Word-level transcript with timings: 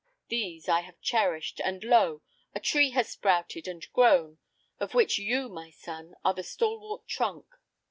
These 0.29 0.67
I 0.67 0.81
have 0.81 0.99
cherished, 0.99 1.61
and 1.63 1.83
lo! 1.83 2.23
a 2.55 2.59
tree 2.59 2.89
has 2.89 3.07
sprouted 3.09 3.67
and 3.67 3.85
grown, 3.93 4.39
of 4.79 4.95
which 4.95 5.19
you, 5.19 5.47
my 5.47 5.69
son, 5.69 6.15
are 6.25 6.33
the 6.33 6.41
stalwart 6.41 7.07
trunk. 7.07 7.45